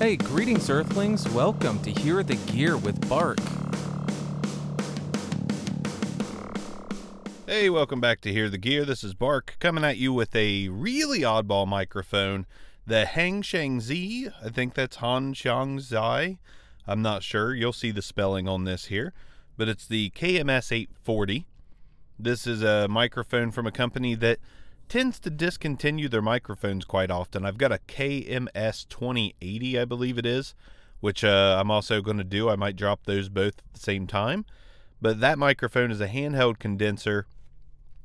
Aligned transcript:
Hey, 0.00 0.16
greetings, 0.16 0.68
Earthlings. 0.70 1.28
Welcome 1.28 1.78
to 1.82 1.90
Hear 1.92 2.24
the 2.24 2.34
Gear 2.34 2.76
with 2.76 3.08
Bark. 3.08 3.38
Hey, 7.46 7.70
welcome 7.70 8.00
back 8.00 8.20
to 8.22 8.32
Hear 8.32 8.50
the 8.50 8.58
Gear. 8.58 8.84
This 8.84 9.04
is 9.04 9.14
Bark 9.14 9.56
coming 9.60 9.84
at 9.84 9.96
you 9.96 10.12
with 10.12 10.34
a 10.34 10.68
really 10.68 11.20
oddball 11.20 11.68
microphone, 11.68 12.44
the 12.84 13.06
Hang 13.06 13.40
Shang 13.42 13.80
Z. 13.80 14.30
I 14.44 14.48
think 14.48 14.74
that's 14.74 14.96
Han 14.96 15.32
Xiang 15.32 15.78
Zai. 15.78 16.38
I'm 16.88 17.00
not 17.00 17.22
sure. 17.22 17.54
You'll 17.54 17.72
see 17.72 17.92
the 17.92 18.02
spelling 18.02 18.48
on 18.48 18.64
this 18.64 18.86
here, 18.86 19.12
but 19.56 19.68
it's 19.68 19.86
the 19.86 20.10
KMS 20.10 20.72
840. 20.72 21.46
This 22.18 22.48
is 22.48 22.64
a 22.64 22.88
microphone 22.88 23.52
from 23.52 23.68
a 23.68 23.72
company 23.72 24.16
that 24.16 24.40
tends 24.88 25.18
to 25.20 25.30
discontinue 25.30 26.08
their 26.08 26.22
microphones 26.22 26.84
quite 26.84 27.10
often. 27.10 27.44
I've 27.44 27.58
got 27.58 27.72
a 27.72 27.78
KMS 27.88 28.88
2080, 28.88 29.78
I 29.78 29.84
believe 29.84 30.18
it 30.18 30.26
is, 30.26 30.54
which 31.00 31.24
uh, 31.24 31.56
I'm 31.58 31.70
also 31.70 32.00
going 32.00 32.18
to 32.18 32.24
do. 32.24 32.48
I 32.48 32.56
might 32.56 32.76
drop 32.76 33.04
those 33.04 33.28
both 33.28 33.58
at 33.58 33.72
the 33.74 33.80
same 33.80 34.06
time. 34.06 34.44
But 35.00 35.20
that 35.20 35.38
microphone 35.38 35.90
is 35.90 36.00
a 36.00 36.08
handheld 36.08 36.58
condenser, 36.58 37.26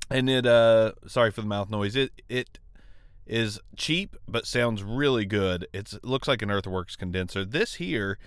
and 0.09 0.29
it 0.29 0.45
uh, 0.45 0.93
sorry 1.07 1.31
for 1.31 1.39
the 1.39 1.47
mouth 1.47 1.69
noise. 1.69 1.95
It 1.95 2.11
it 2.27 2.59
is 3.25 3.59
cheap 3.77 4.17
but 4.27 4.45
sounds 4.45 4.83
really 4.83 5.23
good. 5.23 5.67
It's, 5.71 5.93
it 5.93 6.03
looks 6.03 6.27
like 6.27 6.41
an 6.41 6.51
Earthworks 6.51 6.95
condenser. 6.95 7.45
This 7.45 7.75
here, 7.75 8.17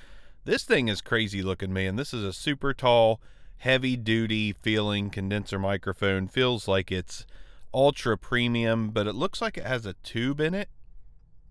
this 0.44 0.62
thing 0.62 0.88
is 0.88 1.02
crazy 1.02 1.42
looking, 1.42 1.72
man. 1.72 1.96
This 1.96 2.14
is 2.14 2.24
a 2.24 2.32
super 2.32 2.72
tall, 2.72 3.20
heavy 3.58 3.96
duty 3.96 4.52
feeling 4.52 5.10
condenser 5.10 5.58
microphone. 5.58 6.28
Feels 6.28 6.66
like 6.68 6.92
it's 6.92 7.26
ultra 7.74 8.16
premium, 8.16 8.90
but 8.90 9.06
it 9.06 9.14
looks 9.14 9.40
like 9.40 9.56
it 9.56 9.66
has 9.66 9.86
a 9.86 9.94
tube 10.02 10.40
in 10.40 10.54
it. 10.54 10.68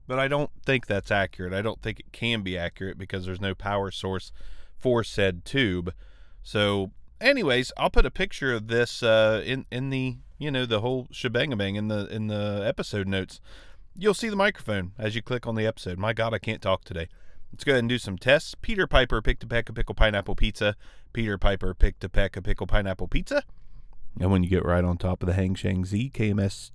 But 0.07 0.19
I 0.19 0.27
don't 0.27 0.51
think 0.65 0.87
that's 0.87 1.11
accurate. 1.11 1.53
I 1.53 1.61
don't 1.61 1.81
think 1.81 1.99
it 1.99 2.11
can 2.11 2.41
be 2.41 2.57
accurate 2.57 2.97
because 2.97 3.25
there's 3.25 3.41
no 3.41 3.55
power 3.55 3.91
source 3.91 4.31
for 4.77 5.03
said 5.03 5.45
tube. 5.45 5.93
So, 6.43 6.91
anyways, 7.19 7.71
I'll 7.77 7.89
put 7.89 8.05
a 8.05 8.11
picture 8.11 8.53
of 8.53 8.67
this 8.67 9.03
uh, 9.03 9.41
in 9.45 9.65
in 9.71 9.89
the 9.89 10.17
you 10.37 10.51
know 10.51 10.65
the 10.65 10.81
whole 10.81 11.07
shebang 11.11 11.51
in 11.51 11.87
the 11.87 12.07
in 12.07 12.27
the 12.27 12.63
episode 12.65 13.07
notes. 13.07 13.39
You'll 13.95 14.13
see 14.13 14.29
the 14.29 14.35
microphone 14.35 14.93
as 14.97 15.15
you 15.15 15.21
click 15.21 15.45
on 15.45 15.55
the 15.55 15.65
episode. 15.65 15.97
My 15.97 16.13
God, 16.13 16.33
I 16.33 16.39
can't 16.39 16.61
talk 16.61 16.83
today. 16.83 17.07
Let's 17.51 17.63
go 17.63 17.73
ahead 17.73 17.79
and 17.79 17.89
do 17.89 17.97
some 17.97 18.17
tests. 18.17 18.55
Peter 18.61 18.87
Piper 18.87 19.21
picked 19.21 19.43
a 19.43 19.47
peck 19.47 19.67
of 19.69 19.75
pickle 19.75 19.93
pineapple 19.93 20.35
pizza. 20.35 20.75
Peter 21.11 21.37
Piper 21.37 21.73
picked 21.73 22.03
a 22.03 22.09
peck 22.09 22.37
of 22.37 22.45
pickle 22.45 22.65
pineapple 22.65 23.07
pizza. 23.07 23.43
And 24.19 24.31
when 24.31 24.43
you 24.43 24.49
get 24.49 24.65
right 24.65 24.83
on 24.83 24.97
top 24.97 25.23
of 25.23 25.27
the 25.27 25.33
Hang 25.33 25.55
Z 25.55 26.11
KMS 26.13 26.71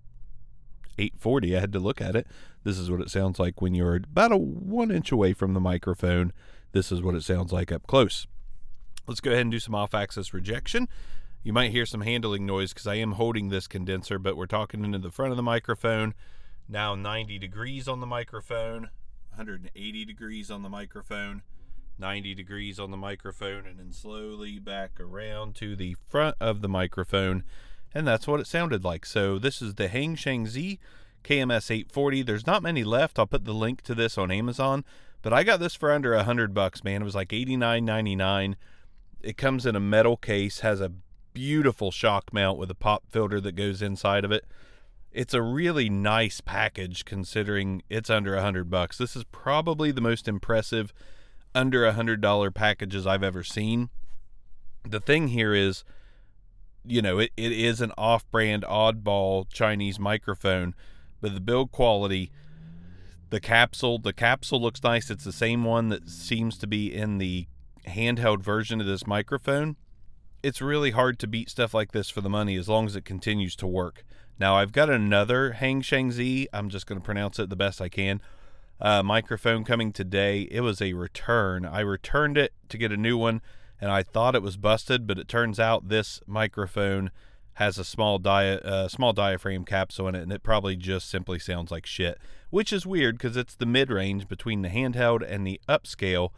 840, 0.98 1.56
I 1.56 1.60
had 1.60 1.72
to 1.72 1.78
look 1.78 2.00
at 2.00 2.16
it. 2.16 2.26
This 2.64 2.78
is 2.78 2.90
what 2.90 3.00
it 3.00 3.10
sounds 3.10 3.38
like 3.38 3.60
when 3.60 3.74
you're 3.74 3.96
about 3.96 4.32
a 4.32 4.36
one 4.36 4.90
inch 4.90 5.12
away 5.12 5.32
from 5.32 5.54
the 5.54 5.60
microphone. 5.60 6.32
This 6.72 6.90
is 6.90 7.02
what 7.02 7.14
it 7.14 7.22
sounds 7.22 7.52
like 7.52 7.70
up 7.70 7.86
close. 7.86 8.26
Let's 9.06 9.20
go 9.20 9.30
ahead 9.30 9.42
and 9.42 9.52
do 9.52 9.60
some 9.60 9.74
off 9.74 9.94
axis 9.94 10.34
rejection. 10.34 10.88
You 11.44 11.52
might 11.52 11.70
hear 11.70 11.86
some 11.86 12.00
handling 12.00 12.44
noise 12.44 12.72
because 12.72 12.88
I 12.88 12.96
am 12.96 13.12
holding 13.12 13.50
this 13.50 13.68
condenser, 13.68 14.18
but 14.18 14.36
we're 14.36 14.46
talking 14.46 14.84
into 14.84 14.98
the 14.98 15.12
front 15.12 15.30
of 15.30 15.36
the 15.36 15.44
microphone. 15.44 16.12
Now 16.68 16.96
90 16.96 17.38
degrees 17.38 17.86
on 17.86 18.00
the 18.00 18.06
microphone, 18.06 18.88
180 19.30 20.04
degrees 20.04 20.50
on 20.50 20.62
the 20.62 20.68
microphone. 20.68 21.42
90 21.98 22.34
degrees 22.34 22.78
on 22.78 22.90
the 22.90 22.96
microphone 22.96 23.66
and 23.66 23.78
then 23.78 23.92
slowly 23.92 24.58
back 24.58 25.00
around 25.00 25.54
to 25.56 25.76
the 25.76 25.96
front 26.06 26.36
of 26.40 26.60
the 26.60 26.68
microphone. 26.68 27.42
And 27.94 28.06
that's 28.06 28.26
what 28.26 28.40
it 28.40 28.46
sounded 28.46 28.84
like. 28.84 29.06
So 29.06 29.38
this 29.38 29.62
is 29.62 29.74
the 29.74 29.88
Hang 29.88 30.16
Shang 30.16 30.46
Z 30.46 30.78
KMS 31.26 31.70
840. 31.70 32.22
There's 32.22 32.46
not 32.46 32.62
many 32.62 32.84
left. 32.84 33.18
I'll 33.18 33.26
put 33.26 33.44
the 33.44 33.52
link 33.52 33.82
to 33.82 33.94
this 33.94 34.16
on 34.16 34.30
Amazon, 34.30 34.84
but 35.22 35.32
I 35.32 35.42
got 35.42 35.58
this 35.58 35.74
for 35.74 35.90
under 35.90 36.14
a 36.14 36.24
hundred 36.24 36.54
bucks, 36.54 36.84
man. 36.84 37.02
It 37.02 37.04
was 37.04 37.16
like 37.16 37.30
89.99. 37.30 38.54
It 39.22 39.36
comes 39.36 39.66
in 39.66 39.74
a 39.74 39.80
metal 39.80 40.16
case, 40.16 40.60
has 40.60 40.80
a 40.80 40.92
beautiful 41.32 41.90
shock 41.90 42.32
mount 42.32 42.58
with 42.58 42.70
a 42.70 42.74
pop 42.74 43.04
filter 43.10 43.40
that 43.40 43.56
goes 43.56 43.82
inside 43.82 44.24
of 44.24 44.30
it. 44.30 44.44
It's 45.10 45.34
a 45.34 45.42
really 45.42 45.88
nice 45.90 46.40
package 46.40 47.04
considering 47.04 47.82
it's 47.90 48.10
under 48.10 48.36
a 48.36 48.42
hundred 48.42 48.70
bucks. 48.70 48.98
This 48.98 49.16
is 49.16 49.24
probably 49.24 49.90
the 49.90 50.00
most 50.00 50.28
impressive 50.28 50.92
under 51.56 51.86
a 51.86 51.94
hundred 51.94 52.20
dollar 52.20 52.50
packages 52.50 53.06
I've 53.06 53.22
ever 53.22 53.42
seen. 53.42 53.88
The 54.84 55.00
thing 55.00 55.28
here 55.28 55.54
is, 55.54 55.84
you 56.84 57.00
know, 57.00 57.18
it, 57.18 57.32
it 57.36 57.50
is 57.50 57.80
an 57.80 57.92
off 57.96 58.30
brand 58.30 58.62
oddball 58.64 59.50
Chinese 59.50 59.98
microphone, 59.98 60.74
but 61.20 61.34
the 61.34 61.40
build 61.40 61.72
quality, 61.72 62.30
the 63.30 63.40
capsule, 63.40 63.98
the 63.98 64.12
capsule 64.12 64.60
looks 64.60 64.82
nice. 64.82 65.10
It's 65.10 65.24
the 65.24 65.32
same 65.32 65.64
one 65.64 65.88
that 65.88 66.08
seems 66.08 66.58
to 66.58 66.66
be 66.66 66.94
in 66.94 67.18
the 67.18 67.46
handheld 67.88 68.42
version 68.42 68.80
of 68.80 68.86
this 68.86 69.06
microphone. 69.06 69.76
It's 70.42 70.60
really 70.60 70.90
hard 70.90 71.18
to 71.20 71.26
beat 71.26 71.48
stuff 71.48 71.72
like 71.72 71.92
this 71.92 72.10
for 72.10 72.20
the 72.20 72.28
money 72.28 72.56
as 72.56 72.68
long 72.68 72.86
as 72.86 72.94
it 72.94 73.04
continues 73.04 73.56
to 73.56 73.66
work. 73.66 74.04
Now 74.38 74.56
I've 74.56 74.72
got 74.72 74.90
another 74.90 75.52
Hang 75.52 75.80
Shang 75.80 76.12
Z. 76.12 76.48
I'm 76.52 76.68
just 76.68 76.86
going 76.86 77.00
to 77.00 77.04
pronounce 77.04 77.38
it 77.38 77.48
the 77.48 77.56
best 77.56 77.80
I 77.80 77.88
can 77.88 78.20
uh, 78.80 79.02
microphone 79.02 79.64
coming 79.64 79.92
today. 79.92 80.42
It 80.50 80.60
was 80.60 80.80
a 80.80 80.92
return. 80.92 81.64
I 81.64 81.80
returned 81.80 82.36
it 82.36 82.52
to 82.68 82.78
get 82.78 82.92
a 82.92 82.96
new 82.96 83.16
one, 83.16 83.40
and 83.80 83.90
I 83.90 84.02
thought 84.02 84.34
it 84.34 84.42
was 84.42 84.56
busted, 84.56 85.06
but 85.06 85.18
it 85.18 85.28
turns 85.28 85.58
out 85.58 85.88
this 85.88 86.20
microphone 86.26 87.10
has 87.54 87.78
a 87.78 87.84
small 87.84 88.18
dia- 88.18 88.60
uh, 88.60 88.88
small 88.88 89.14
diaphragm 89.14 89.64
capsule 89.64 90.08
in 90.08 90.14
it, 90.14 90.22
and 90.22 90.32
it 90.32 90.42
probably 90.42 90.76
just 90.76 91.08
simply 91.08 91.38
sounds 91.38 91.70
like 91.70 91.86
shit. 91.86 92.18
Which 92.50 92.72
is 92.72 92.84
weird 92.86 93.16
because 93.16 93.36
it's 93.36 93.54
the 93.54 93.66
mid 93.66 93.90
range 93.90 94.28
between 94.28 94.62
the 94.62 94.68
handheld 94.68 95.24
and 95.26 95.46
the 95.46 95.60
upscale, 95.68 96.30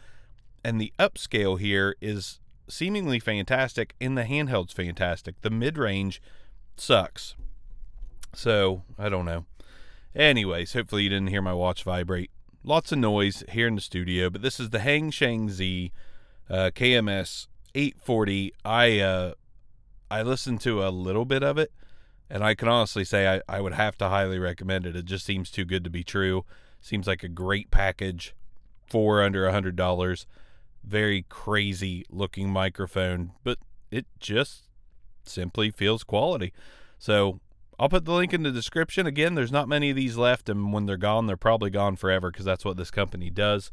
and 0.63 0.81
the 0.81 0.93
upscale 0.99 1.59
here 1.59 1.97
is 2.01 2.39
seemingly 2.69 3.19
fantastic, 3.19 3.95
and 4.01 4.17
the 4.17 4.23
handheld's 4.25 4.73
fantastic. 4.73 5.41
The 5.41 5.51
mid 5.51 5.77
range 5.77 6.23
sucks. 6.77 7.35
So 8.33 8.83
I 8.97 9.09
don't 9.09 9.25
know. 9.25 9.45
Anyways, 10.15 10.73
hopefully 10.73 11.05
you 11.05 11.11
didn't 11.11 11.29
hear 11.29 11.43
my 11.43 11.53
watch 11.53 11.85
vibrate. 11.85 12.31
Lots 12.65 12.93
of 12.93 12.99
noise 12.99 13.45
here 13.51 13.67
in 13.67 13.75
the 13.77 13.81
studio, 13.81 14.31
but 14.31 14.43
this 14.43 14.59
is 14.59 14.71
the 14.71 14.81
Hang 14.81 15.11
Shang 15.11 15.49
Z 15.49 15.93
uh, 16.51 16.71
KMS 16.75 17.47
840. 17.75 18.53
I 18.65 19.01
uh, 19.01 19.33
I 20.11 20.23
listened 20.23 20.61
to 20.63 20.83
a 20.83 20.91
little 20.91 21.25
bit 21.25 21.43
of 21.43 21.59
it, 21.59 21.73
and 22.29 22.43
I 22.43 22.55
can 22.55 22.69
honestly 22.69 23.05
say 23.05 23.37
I, 23.37 23.43
I 23.49 23.61
would 23.61 23.75
have 23.75 23.97
to 23.99 24.09
highly 24.09 24.39
recommend 24.39 24.87
it. 24.87 24.97
It 24.97 25.05
just 25.05 25.25
seems 25.25 25.51
too 25.51 25.65
good 25.65 25.85
to 25.85 25.91
be 25.91 26.03
true. 26.03 26.45
Seems 26.81 27.07
like 27.07 27.23
a 27.23 27.29
great 27.29 27.71
package 27.71 28.35
for 28.89 29.23
under 29.23 29.47
a 29.47 29.53
hundred 29.53 29.77
dollars. 29.77 30.27
Very 30.83 31.27
crazy 31.29 32.05
looking 32.09 32.51
microphone, 32.51 33.33
but 33.45 33.59
it 33.91 34.07
just 34.19 34.65
simply 35.23 35.71
feels 35.71 36.03
quality. 36.03 36.53
So 36.99 37.41
I'll 37.79 37.89
put 37.89 38.05
the 38.05 38.13
link 38.13 38.35
in 38.35 38.43
the 38.43 38.51
description. 38.51 39.07
Again, 39.07 39.35
there's 39.35 39.53
not 39.53 39.69
many 39.69 39.91
of 39.91 39.97
these 39.97 40.17
left, 40.17 40.49
and 40.49 40.73
when 40.73 40.87
they're 40.87 40.97
gone, 40.97 41.27
they're 41.27 41.37
probably 41.37 41.71
gone 41.71 41.95
forever 41.95 42.31
because 42.31 42.45
that's 42.45 42.65
what 42.65 42.77
this 42.77 42.91
company 42.91 43.31
does. 43.31 43.71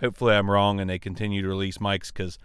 Hopefully, 0.00 0.34
I'm 0.34 0.50
wrong 0.50 0.80
and 0.80 0.90
they 0.90 0.98
continue 0.98 1.40
to 1.42 1.48
release 1.48 1.78
mics 1.78 2.08
because, 2.08 2.36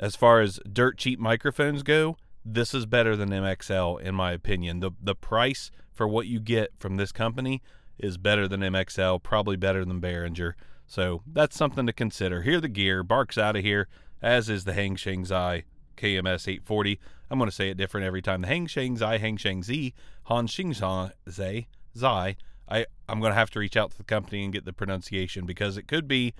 as 0.00 0.16
far 0.16 0.40
as 0.40 0.58
dirt 0.70 0.96
cheap 0.96 1.18
microphones 1.18 1.82
go, 1.82 2.16
this 2.44 2.72
is 2.72 2.86
better 2.86 3.14
than 3.14 3.28
MXL 3.28 4.00
in 4.00 4.14
my 4.14 4.32
opinion. 4.32 4.80
The 4.80 4.92
the 5.02 5.14
price 5.14 5.70
for 5.92 6.08
what 6.08 6.26
you 6.26 6.40
get 6.40 6.70
from 6.78 6.96
this 6.96 7.12
company 7.12 7.62
is 7.98 8.16
better 8.16 8.48
than 8.48 8.60
MXL, 8.60 9.22
probably 9.22 9.56
better 9.56 9.84
than 9.84 10.00
Behringer. 10.00 10.54
So 10.86 11.22
that's 11.26 11.56
something 11.56 11.84
to 11.86 11.92
consider. 11.92 12.42
Hear 12.42 12.60
the 12.60 12.68
Gear, 12.68 13.02
Bark's 13.02 13.36
out 13.36 13.56
of 13.56 13.64
here, 13.64 13.88
as 14.22 14.48
is 14.48 14.64
the 14.64 14.72
Hang 14.72 14.96
Shang 14.96 15.26
Zai 15.26 15.64
KMS 15.98 16.48
840. 16.48 16.98
I'm 17.30 17.38
going 17.38 17.50
to 17.50 17.54
say 17.54 17.68
it 17.68 17.76
different 17.76 18.06
every 18.06 18.22
time. 18.22 18.42
The 18.42 18.48
Hang 18.48 18.66
Shang 18.66 18.96
Zai, 18.96 19.18
Hang 19.18 19.36
Shang 19.36 19.62
Z, 19.62 19.92
Han 20.24 20.46
Xing 20.46 20.74
Zai, 20.74 21.66
Zai. 21.96 22.36
I, 22.68 22.86
I'm 23.08 23.20
going 23.20 23.32
to 23.32 23.38
have 23.38 23.50
to 23.50 23.58
reach 23.58 23.76
out 23.76 23.90
to 23.92 23.98
the 23.98 24.04
company 24.04 24.44
and 24.44 24.52
get 24.52 24.64
the 24.64 24.72
pronunciation 24.72 25.46
because 25.46 25.76
it 25.76 25.88
could 25.88 26.06
be 26.06 26.34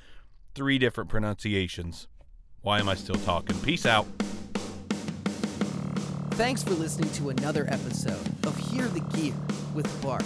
three 0.55 0.79
different 0.79 1.11
pronunciations. 1.11 2.07
Why 2.63 2.81
am 2.81 2.89
I 2.89 2.95
still 2.95 3.17
talking? 3.17 3.59
Peace 3.61 3.87
out. 3.87 4.07
Thanks 6.33 6.63
for 6.63 6.75
listening 6.75 7.11
to 7.13 7.31
another 7.31 7.67
episode 7.69 8.27
of 8.47 8.57
Hear 8.57 8.87
the 8.89 9.01
Gear 9.01 9.35
with 9.75 10.03
Bark. 10.03 10.23